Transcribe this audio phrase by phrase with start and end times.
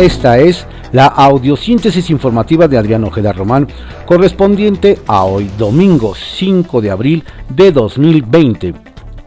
[0.00, 3.68] Esta es la audiosíntesis informativa de Adrián Ojeda Román,
[4.06, 8.72] correspondiente a hoy domingo 5 de abril de 2020.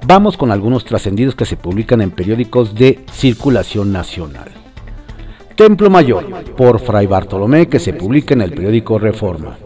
[0.07, 4.49] Vamos con algunos trascendidos que se publican en periódicos de circulación nacional.
[5.55, 6.25] Templo Mayor,
[6.57, 9.58] por Fray Bartolomé, que se publica en el periódico Reforma.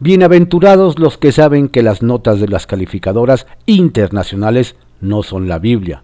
[0.00, 6.02] Bienaventurados los que saben que las notas de las calificadoras internacionales no son la Biblia,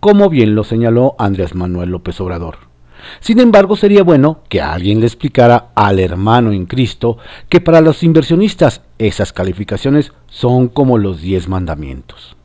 [0.00, 2.73] como bien lo señaló Andrés Manuel López Obrador.
[3.20, 7.18] Sin embargo, sería bueno que alguien le explicara al hermano en Cristo
[7.48, 12.36] que para los inversionistas esas calificaciones son como los diez mandamientos.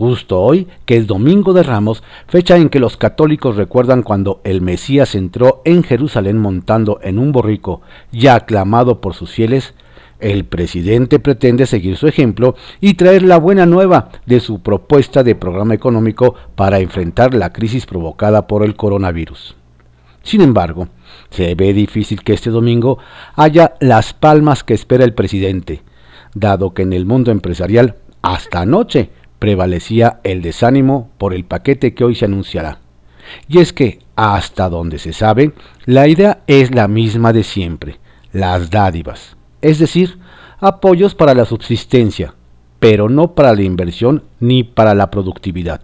[0.00, 4.62] Justo hoy, que es Domingo de Ramos, fecha en que los católicos recuerdan cuando el
[4.62, 9.74] Mesías entró en Jerusalén montando en un borrico, ya aclamado por sus fieles,
[10.18, 15.34] el presidente pretende seguir su ejemplo y traer la buena nueva de su propuesta de
[15.34, 19.59] programa económico para enfrentar la crisis provocada por el coronavirus.
[20.30, 20.86] Sin embargo,
[21.30, 22.98] se ve difícil que este domingo
[23.34, 25.82] haya las palmas que espera el presidente,
[26.36, 32.04] dado que en el mundo empresarial hasta anoche prevalecía el desánimo por el paquete que
[32.04, 32.78] hoy se anunciará.
[33.48, 35.52] Y es que, hasta donde se sabe,
[35.84, 37.98] la idea es la misma de siempre,
[38.32, 40.20] las dádivas, es decir,
[40.60, 42.36] apoyos para la subsistencia,
[42.78, 45.80] pero no para la inversión ni para la productividad.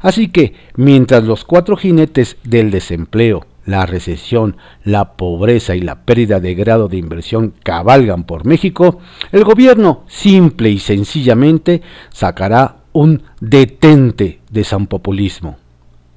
[0.00, 6.40] Así que, mientras los cuatro jinetes del desempleo, la recesión, la pobreza y la pérdida
[6.40, 8.98] de grado de inversión cabalgan por México,
[9.30, 15.56] el gobierno simple y sencillamente sacará un detente de san populismo.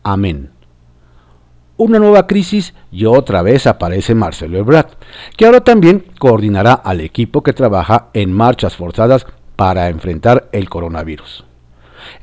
[0.03, 0.49] Amén.
[1.77, 4.91] Una nueva crisis y otra vez aparece Marcelo Ebrard,
[5.35, 11.43] que ahora también coordinará al equipo que trabaja en marchas forzadas para enfrentar el coronavirus.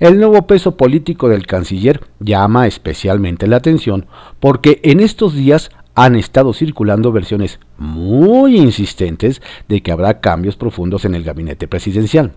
[0.00, 4.06] El nuevo peso político del canciller llama especialmente la atención
[4.40, 11.04] porque en estos días han estado circulando versiones muy insistentes de que habrá cambios profundos
[11.04, 12.32] en el gabinete presidencial.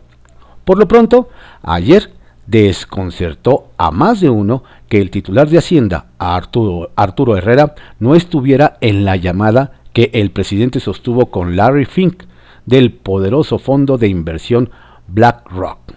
[0.66, 1.29] Por lo pronto,
[1.61, 2.11] ayer
[2.47, 9.05] desconcertó a más de uno que el titular de Hacienda, Arturo, Herrera, no estuviera en
[9.05, 12.23] la llamada que el presidente sostuvo con Larry Fink
[12.66, 14.69] del poderoso fondo de inversión
[15.07, 15.94] BlackRock.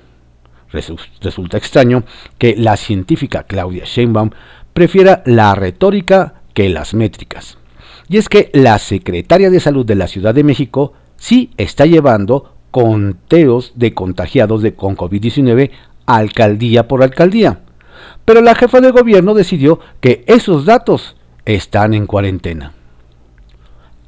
[0.70, 2.04] Resulta extraño
[2.36, 4.30] que la científica Claudia Sheinbaum
[4.72, 7.58] prefiera la retórica que las métricas.
[8.08, 12.54] Y es que la secretaria de Salud de la Ciudad de México sí está llevando
[12.70, 15.70] conteos de contagiados de, con COVID-19
[16.06, 17.60] alcaldía por alcaldía.
[18.24, 22.72] Pero la jefa de gobierno decidió que esos datos están en cuarentena.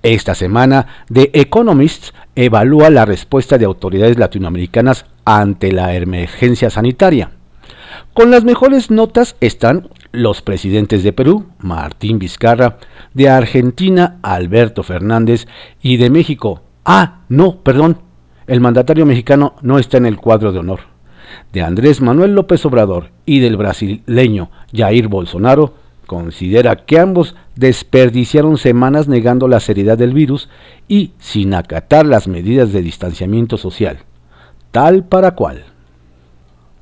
[0.02, 5.04] Esta semana, The Economist evalúa la respuesta de autoridades latinoamericanas
[5.38, 7.30] ante la emergencia sanitaria.
[8.14, 12.78] Con las mejores notas están los presidentes de Perú, Martín Vizcarra,
[13.14, 15.46] de Argentina, Alberto Fernández,
[15.80, 16.62] y de México.
[16.84, 17.98] Ah, no, perdón,
[18.48, 20.80] el mandatario mexicano no está en el cuadro de honor.
[21.52, 25.74] De Andrés Manuel López Obrador y del brasileño Jair Bolsonaro,
[26.06, 30.48] considera que ambos desperdiciaron semanas negando la seriedad del virus
[30.88, 34.00] y sin acatar las medidas de distanciamiento social
[34.70, 35.64] tal para cual.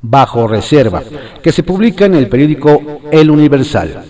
[0.01, 1.03] Bajo reserva,
[1.43, 4.05] que se publica en el periódico El Universal.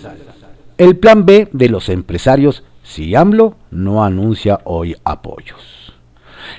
[0.77, 5.93] El plan B de los empresarios si AMLO no anuncia hoy apoyos.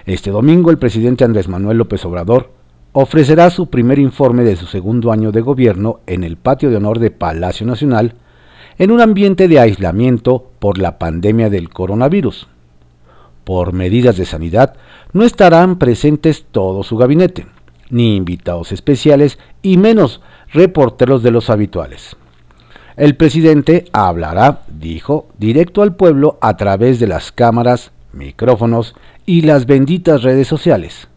[0.07, 2.53] Este domingo el presidente Andrés Manuel López Obrador
[2.93, 6.99] ofrecerá su primer informe de su segundo año de gobierno en el patio de honor
[6.99, 8.15] de Palacio Nacional
[8.79, 12.49] en un ambiente de aislamiento por la pandemia del coronavirus.
[13.45, 14.75] Por medidas de sanidad,
[15.13, 17.47] no estarán presentes todo su gabinete,
[17.91, 20.21] ni invitados especiales y menos
[20.53, 22.17] reporteros de los habituales.
[22.97, 28.95] El presidente hablará, dijo, directo al pueblo a través de las cámaras, micrófonos
[29.27, 31.09] y las benditas redes sociales.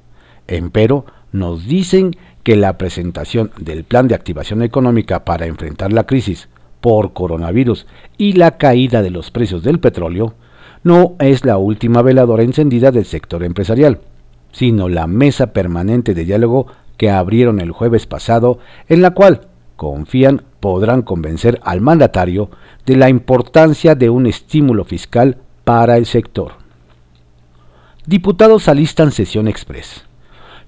[0.48, 6.48] Empero, nos dicen que la presentación del plan de activación económica para enfrentar la crisis
[6.80, 7.88] por coronavirus
[8.18, 10.36] y la caída de los precios del petróleo
[10.83, 14.00] no es la última veladora encendida del sector empresarial,
[14.51, 20.44] sino la mesa permanente de diálogo que abrieron el jueves pasado, en la cual, confían,
[20.59, 22.50] podrán convencer al mandatario
[22.85, 26.53] de la importancia de un estímulo fiscal para el sector.
[28.06, 30.03] Diputados alistan sesión express.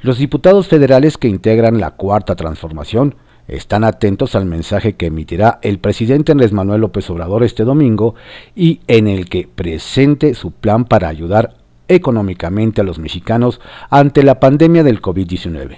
[0.01, 3.15] Los diputados federales que integran la cuarta transformación
[3.47, 8.15] están atentos al mensaje que emitirá el presidente Andrés Manuel López Obrador este domingo
[8.56, 11.56] y en el que presente su plan para ayudar
[11.88, 15.77] económicamente a los mexicanos ante la pandemia del COVID-19.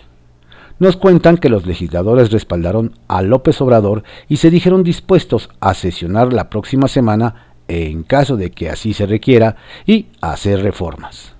[0.79, 6.33] Nos cuentan que los legisladores respaldaron a López Obrador y se dijeron dispuestos a sesionar
[6.33, 9.55] la próxima semana en caso de que así se requiera
[9.85, 11.33] y hacer reformas.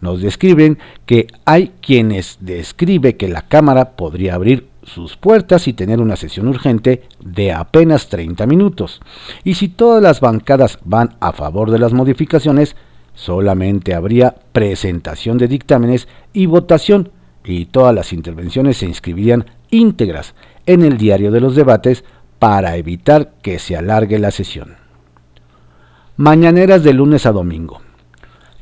[0.00, 6.00] Nos describen que hay quienes describe que la Cámara podría abrir sus puertas y tener
[6.00, 9.00] una sesión urgente de apenas 30 minutos.
[9.44, 12.76] Y si todas las bancadas van a favor de las modificaciones,
[13.14, 17.10] solamente habría presentación de dictámenes y votación,
[17.44, 20.34] y todas las intervenciones se inscribirían íntegras
[20.66, 22.04] en el diario de los debates
[22.38, 24.76] para evitar que se alargue la sesión.
[26.16, 27.80] Mañaneras de lunes a domingo.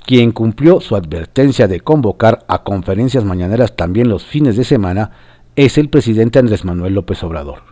[0.07, 5.11] Quien cumplió su advertencia de convocar a conferencias mañaneras también los fines de semana
[5.59, 7.63] es el presidente Andrés Manuel López Obrador.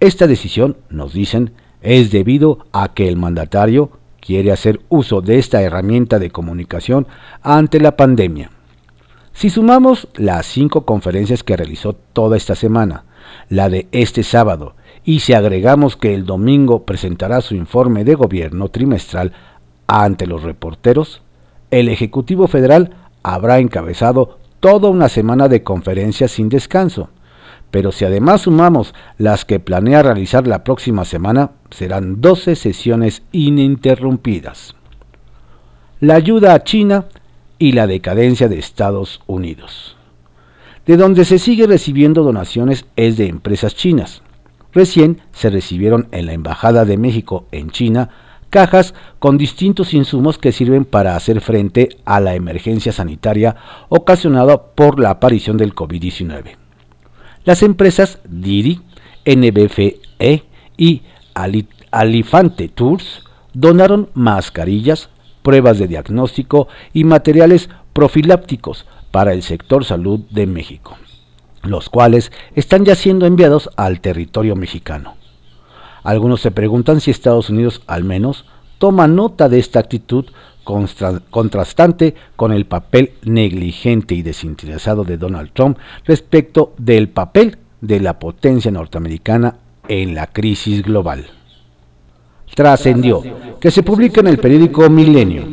[0.00, 5.60] Esta decisión, nos dicen, es debido a que el mandatario quiere hacer uso de esta
[5.60, 7.06] herramienta de comunicación
[7.42, 8.50] ante la pandemia.
[9.34, 13.04] Si sumamos las cinco conferencias que realizó toda esta semana,
[13.50, 14.74] la de este sábado,
[15.04, 19.34] y si agregamos que el domingo presentará su informe de gobierno trimestral
[19.86, 21.20] ante los reporteros,
[21.70, 27.10] el Ejecutivo Federal habrá encabezado toda una semana de conferencias sin descanso.
[27.72, 34.76] Pero si además sumamos las que planea realizar la próxima semana, serán 12 sesiones ininterrumpidas.
[35.98, 37.06] La ayuda a China
[37.58, 39.96] y la decadencia de Estados Unidos.
[40.86, 44.22] De donde se sigue recibiendo donaciones es de empresas chinas.
[44.72, 48.10] Recién se recibieron en la Embajada de México en China
[48.52, 53.56] cajas con distintos insumos que sirven para hacer frente a la emergencia sanitaria
[53.88, 56.56] ocasionada por la aparición del COVID-19.
[57.44, 58.82] Las empresas Didi,
[59.24, 60.44] NBFE
[60.76, 61.02] y
[61.90, 65.08] Alifante Tours donaron mascarillas,
[65.42, 70.98] pruebas de diagnóstico y materiales profilápticos para el sector salud de México,
[71.62, 75.21] los cuales están ya siendo enviados al territorio mexicano.
[76.02, 78.44] Algunos se preguntan si Estados Unidos al menos
[78.78, 80.26] toma nota de esta actitud
[80.64, 88.18] contrastante con el papel negligente y desinteresado de Donald Trump respecto del papel de la
[88.18, 89.56] potencia norteamericana
[89.88, 91.26] en la crisis global.
[92.54, 93.22] Trascendió
[93.60, 95.44] que se publica en el periódico Milenio.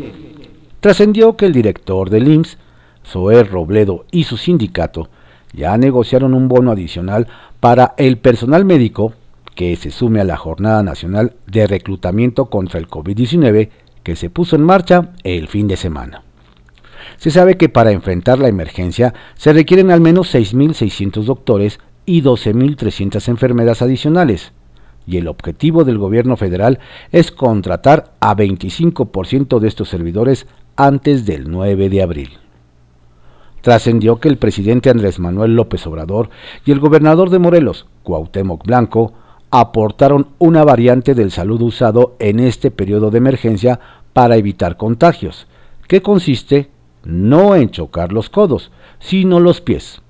[0.80, 2.58] Trascendió que el director del IMSS,
[3.06, 5.10] Zoé Robledo y su sindicato
[5.54, 7.28] ya negociaron un bono adicional
[7.60, 9.14] para el personal médico
[9.60, 13.68] que se sume a la Jornada Nacional de Reclutamiento contra el COVID-19
[14.04, 16.24] que se puso en marcha el fin de semana.
[17.18, 23.28] Se sabe que para enfrentar la emergencia se requieren al menos 6.600 doctores y 12.300
[23.28, 24.54] enfermeras adicionales,
[25.06, 26.80] y el objetivo del gobierno federal
[27.12, 30.48] es contratar a 25% de estos servidores
[30.78, 32.30] antes del 9 de abril.
[33.60, 36.30] Trascendió que el presidente Andrés Manuel López Obrador
[36.64, 39.16] y el gobernador de Morelos, Cuauhtémoc Blanco,
[39.52, 43.80] aportaron una variante del saludo usado en este periodo de emergencia
[44.14, 45.48] para evitar contagios,
[45.88, 46.70] que consiste
[47.04, 50.02] no en chocar los codos, sino los pies.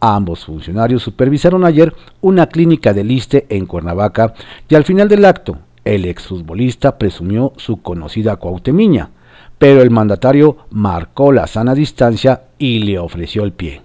[0.00, 4.34] Ambos funcionarios supervisaron ayer una clínica de liste en Cuernavaca
[4.68, 9.10] y al final del acto, el exfutbolista presumió su conocida cuautemiña,
[9.58, 13.82] pero el mandatario marcó la sana distancia y le ofreció el pie.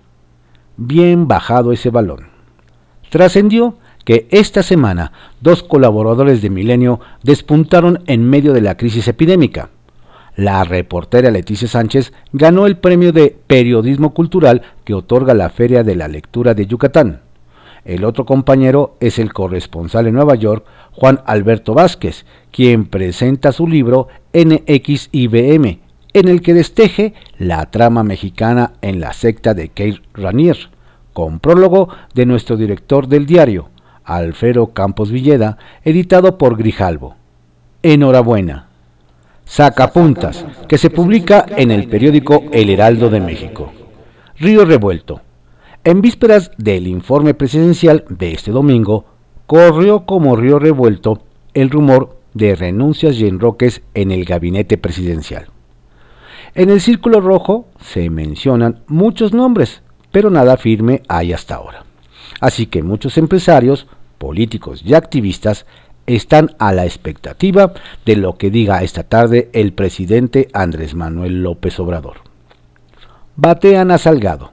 [0.77, 2.27] Bien bajado ese balón.
[3.09, 5.12] Trascendió que esta semana
[5.42, 9.69] dos colaboradores de Milenio despuntaron en medio de la crisis epidémica.
[10.35, 15.95] La reportera Leticia Sánchez ganó el premio de Periodismo Cultural que otorga la Feria de
[15.95, 17.21] la Lectura de Yucatán.
[17.83, 23.68] El otro compañero es el corresponsal en Nueva York, Juan Alberto Vázquez, quien presenta su
[23.68, 25.80] libro NXIBM,
[26.14, 30.69] en el que desteje la trama mexicana en la secta de Keir Ranier,
[31.14, 33.69] con prólogo de nuestro director del diario,
[34.03, 37.15] Alfredo Campos Villeda, editado por Grijalvo.
[37.83, 38.67] Enhorabuena.
[39.45, 43.71] Sacapuntas, que se publica en el periódico El Heraldo de México.
[44.37, 45.21] Río Revuelto.
[45.83, 49.05] En vísperas del informe presidencial de este domingo,
[49.47, 55.47] corrió como río revuelto el rumor de renuncias y enroques en el gabinete presidencial.
[56.53, 59.81] En el círculo rojo se mencionan muchos nombres,
[60.11, 61.83] pero nada firme hay hasta ahora.
[62.40, 65.66] Así que muchos empresarios, políticos y activistas
[66.06, 67.73] están a la expectativa
[68.06, 72.18] de lo que diga esta tarde el presidente Andrés Manuel López Obrador.
[73.35, 74.52] Batean a Salgado.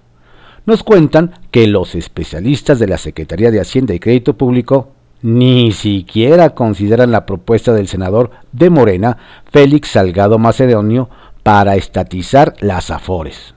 [0.66, 4.92] Nos cuentan que los especialistas de la Secretaría de Hacienda y Crédito Público
[5.23, 9.16] ni siquiera consideran la propuesta del senador de Morena,
[9.50, 11.08] Félix Salgado Macedonio,
[11.42, 13.54] para estatizar las afores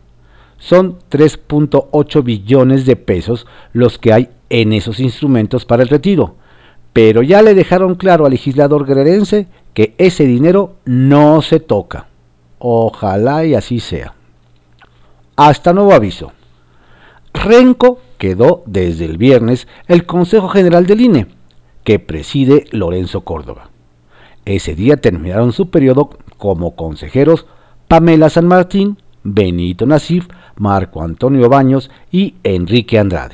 [0.61, 6.35] son 3.8 billones de pesos los que hay en esos instrumentos para el retiro.
[6.93, 12.07] Pero ya le dejaron claro al legislador guerrerense que ese dinero no se toca.
[12.59, 14.13] Ojalá y así sea.
[15.35, 16.31] Hasta nuevo aviso.
[17.33, 21.27] Renco quedó desde el viernes el Consejo General del INE,
[21.83, 23.71] que preside Lorenzo Córdoba.
[24.45, 27.47] Ese día terminaron su periodo como consejeros
[27.87, 30.27] Pamela San Martín, Benito Nasif,
[30.61, 33.33] Marco Antonio Baños y Enrique Andrade.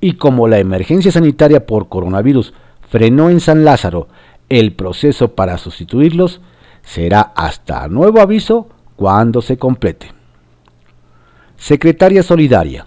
[0.00, 2.52] Y como la emergencia sanitaria por coronavirus
[2.88, 4.08] frenó en San Lázaro
[4.50, 6.42] el proceso para sustituirlos,
[6.82, 10.12] será hasta nuevo aviso cuando se complete.
[11.56, 12.86] Secretaria Solidaria.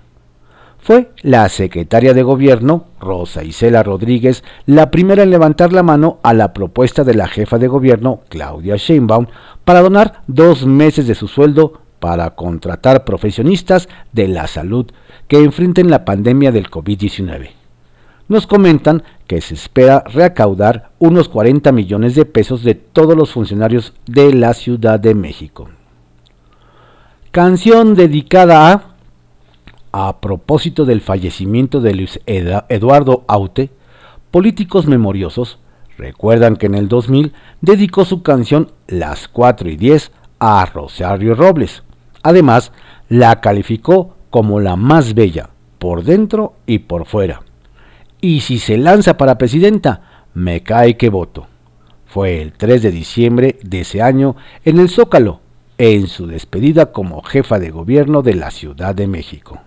[0.77, 6.35] Fue la secretaria de gobierno, Rosa Isela Rodríguez, la primera en levantar la mano a
[6.35, 9.25] la propuesta de la jefa de gobierno, Claudia Sheinbaum,
[9.63, 14.85] para donar dos meses de su sueldo para contratar profesionistas de la salud
[15.27, 17.49] que enfrenten la pandemia del COVID-19.
[18.27, 23.95] Nos comentan que se espera recaudar unos 40 millones de pesos de todos los funcionarios
[24.05, 25.67] de la Ciudad de México.
[27.31, 28.95] Canción dedicada a
[29.91, 33.71] a propósito del fallecimiento de Luis Eduardo Aute,
[34.29, 35.57] políticos memoriosos
[35.97, 41.81] recuerdan que en el 2000 dedicó su canción Las 4 y 10 a Rosario Robles.
[42.25, 42.71] Además,
[43.07, 47.43] la calificó como la más bella, por dentro y por fuera.
[48.19, 51.45] Y si se lanza para presidenta, me cae que voto.
[52.07, 55.41] Fue el 3 de diciembre de ese año en el Zócalo,
[55.77, 59.61] en su despedida como jefa de gobierno de la Ciudad de México.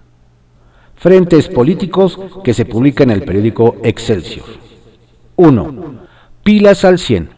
[0.97, 4.47] Frentes políticos que se publica en el periódico Excelsior.
[5.37, 5.95] 1.
[6.43, 7.31] Pilas al 100.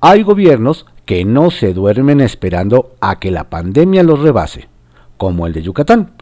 [0.00, 4.68] Hay gobiernos que no se duermen esperando a que la pandemia los rebase,
[5.16, 6.12] como el de Yucatán,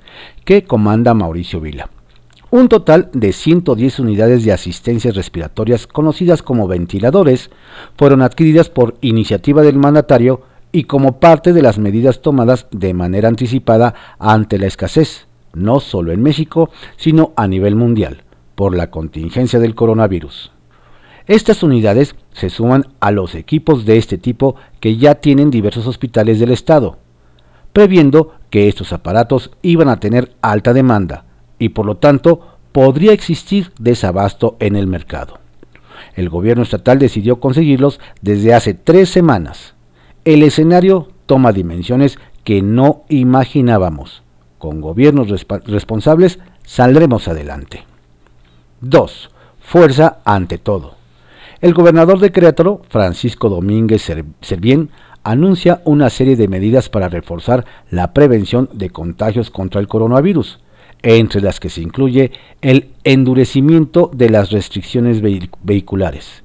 [0.44, 1.90] que comanda Mauricio Vila.
[2.50, 7.50] Un total de 110 unidades de asistencias respiratorias conocidas como ventiladores
[7.96, 13.28] fueron adquiridas por iniciativa del mandatario y como parte de las medidas tomadas de manera
[13.28, 18.22] anticipada ante la escasez no solo en México, sino a nivel mundial,
[18.54, 20.50] por la contingencia del coronavirus.
[21.26, 26.40] Estas unidades se suman a los equipos de este tipo que ya tienen diversos hospitales
[26.40, 26.98] del Estado,
[27.72, 31.24] previendo que estos aparatos iban a tener alta demanda
[31.58, 35.38] y por lo tanto podría existir desabasto en el mercado.
[36.14, 39.74] El gobierno estatal decidió conseguirlos desde hace tres semanas.
[40.24, 44.22] El escenario toma dimensiones que no imaginábamos
[44.62, 45.26] con gobiernos
[45.66, 47.84] responsables saldremos adelante.
[48.80, 49.30] 2.
[49.58, 50.94] Fuerza ante todo.
[51.62, 54.90] El gobernador de Querétaro, Francisco Domínguez Servién,
[55.22, 60.58] anuncia una serie de medidas para reforzar la prevención de contagios contra el coronavirus,
[61.02, 65.22] entre las que se incluye el endurecimiento de las restricciones
[65.62, 66.42] vehiculares.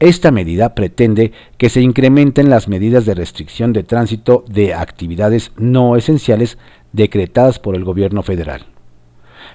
[0.00, 5.96] Esta medida pretende que se incrementen las medidas de restricción de tránsito de actividades no
[5.96, 6.58] esenciales
[6.92, 8.66] decretadas por el gobierno federal.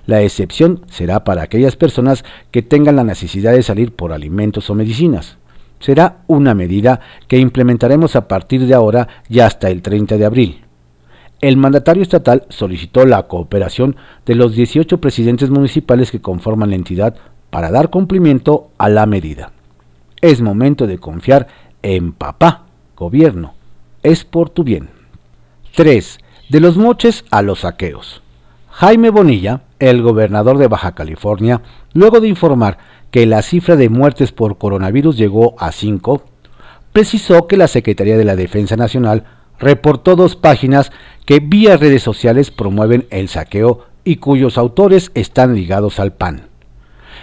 [0.08, 4.74] La excepción será para aquellas personas que tengan la necesidad de salir por alimentos o
[4.74, 5.38] medicinas.
[5.80, 10.62] Será una medida que implementaremos a partir de ahora y hasta el 30 de abril.
[11.42, 17.16] El mandatario estatal solicitó la cooperación de los 18 presidentes municipales que conforman la entidad
[17.50, 19.52] para dar cumplimiento a la medida.
[20.22, 21.48] Es momento de confiar
[21.84, 22.64] en papá,
[22.96, 23.56] gobierno.
[24.04, 24.90] Es por tu bien.
[25.76, 26.18] 3.
[26.50, 28.24] De los moches a los saqueos.
[28.72, 31.62] Jaime Bonilla, el gobernador de Baja California,
[31.94, 32.78] luego de informar
[33.12, 36.24] que la cifra de muertes por coronavirus llegó a 5,
[36.92, 39.26] precisó que la Secretaría de la Defensa Nacional
[39.60, 40.92] reportó dos páginas
[41.26, 46.48] que vía redes sociales promueven el saqueo y cuyos autores están ligados al PAN.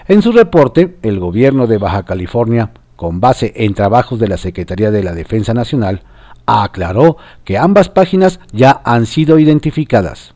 [0.07, 4.91] En su reporte, el gobierno de Baja California, con base en trabajos de la Secretaría
[4.91, 6.03] de la Defensa Nacional,
[6.47, 10.35] aclaró que ambas páginas ya han sido identificadas.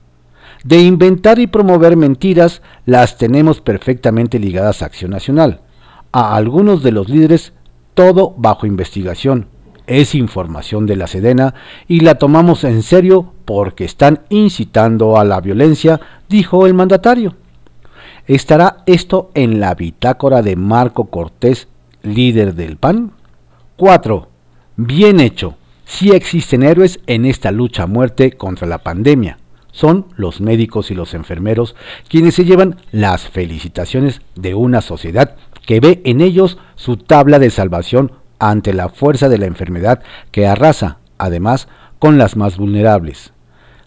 [0.65, 5.61] De inventar y promover mentiras las tenemos perfectamente ligadas a Acción Nacional.
[6.13, 7.53] A algunos de los líderes
[7.95, 9.47] todo bajo investigación.
[9.87, 11.55] Es información de la Sedena
[11.87, 17.37] y la tomamos en serio porque están incitando a la violencia, dijo el mandatario.
[18.27, 21.69] ¿Estará esto en la bitácora de Marco Cortés,
[22.03, 23.13] líder del PAN?
[23.77, 24.29] 4.
[24.77, 25.57] Bien hecho.
[25.87, 29.39] Sí existen héroes en esta lucha a muerte contra la pandemia.
[29.79, 31.77] Son los médicos y los enfermeros
[32.09, 37.51] quienes se llevan las felicitaciones de una sociedad que ve en ellos su tabla de
[37.51, 41.69] salvación ante la fuerza de la enfermedad que arrasa, además,
[42.01, 43.33] con las más vulnerables.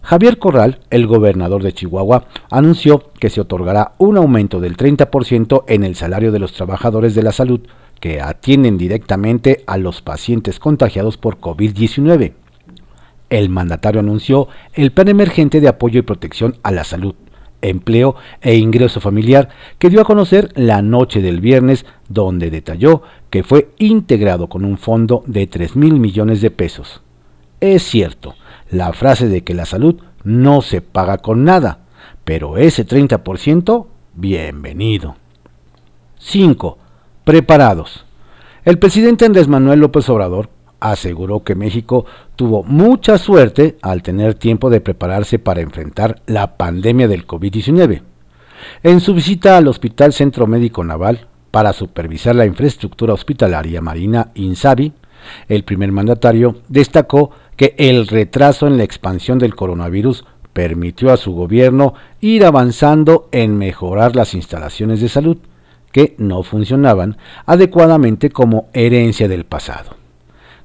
[0.00, 5.84] Javier Corral, el gobernador de Chihuahua, anunció que se otorgará un aumento del 30% en
[5.84, 7.60] el salario de los trabajadores de la salud
[8.00, 12.32] que atienden directamente a los pacientes contagiados por COVID-19.
[13.32, 17.14] El mandatario anunció el plan emergente de apoyo y protección a la salud,
[17.62, 19.48] empleo e ingreso familiar
[19.78, 24.76] que dio a conocer la noche del viernes, donde detalló que fue integrado con un
[24.76, 27.00] fondo de 3 mil millones de pesos.
[27.60, 28.34] Es cierto,
[28.70, 31.86] la frase de que la salud no se paga con nada,
[32.24, 35.16] pero ese 30%, bienvenido.
[36.18, 36.76] 5.
[37.24, 38.04] Preparados.
[38.66, 40.50] El presidente Andrés Manuel López Obrador
[40.90, 47.06] aseguró que México tuvo mucha suerte al tener tiempo de prepararse para enfrentar la pandemia
[47.06, 48.02] del COVID-19.
[48.82, 54.92] En su visita al Hospital Centro Médico Naval para supervisar la infraestructura hospitalaria marina INSABI,
[55.48, 61.32] el primer mandatario destacó que el retraso en la expansión del coronavirus permitió a su
[61.32, 65.36] gobierno ir avanzando en mejorar las instalaciones de salud,
[65.92, 70.01] que no funcionaban adecuadamente como herencia del pasado.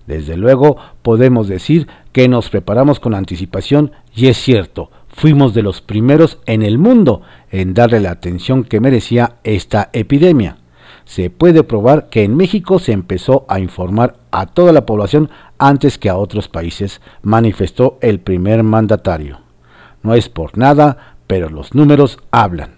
[0.07, 5.81] Desde luego podemos decir que nos preparamos con anticipación y es cierto, fuimos de los
[5.81, 7.21] primeros en el mundo
[7.51, 10.57] en darle la atención que merecía esta epidemia.
[11.03, 15.97] Se puede probar que en México se empezó a informar a toda la población antes
[15.97, 19.39] que a otros países, manifestó el primer mandatario.
[20.03, 22.75] No es por nada, pero los números hablan.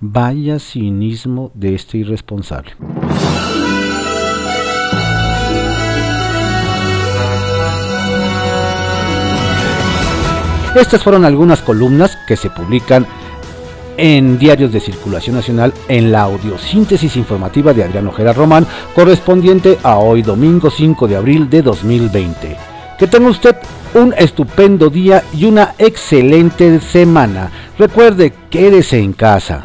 [0.00, 2.72] Vaya cinismo de este irresponsable.
[10.74, 13.06] Estas fueron algunas columnas que se publican
[13.98, 19.98] en diarios de circulación nacional en la audiosíntesis informativa de Adrián Ojeda Román, correspondiente a
[19.98, 22.56] hoy domingo 5 de abril de 2020.
[22.98, 23.56] Que tenga usted
[23.94, 27.50] un estupendo día y una excelente semana.
[27.78, 29.60] Recuerde, quédese en casa.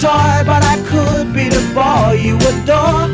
[0.00, 3.08] toy, but I could be the boy you adore.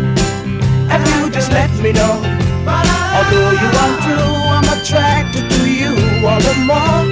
[0.91, 2.17] If you just let me know.
[3.17, 5.93] Although you are true, I'm attracted to you
[6.27, 7.05] all the more.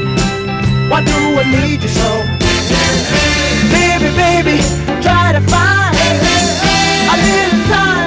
[0.90, 2.10] Why do I need you so?
[3.74, 4.58] Baby, baby,
[5.02, 5.96] try to find
[7.12, 7.99] a little time.